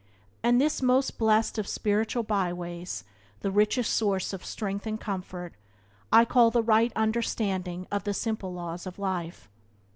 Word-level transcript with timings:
And 0.41 0.59
this 0.59 0.81
most 0.81 1.19
blessed 1.19 1.59
of 1.59 1.67
spiritual 1.67 2.23
byways, 2.23 3.03
the 3.41 3.51
richest 3.51 3.93
source 3.93 4.33
of 4.33 4.43
strength 4.43 4.87
and 4.87 4.99
comfort, 4.99 5.53
I 6.11 6.25
call 6.25 6.49
The 6.49 6.63
Right 6.63 6.91
Understanding 6.95 7.85
of 7.91 8.03
the 8.03 8.13
Simple 8.15 8.51
Laws 8.51 8.87
of 8.87 8.97
Life. 8.97 9.47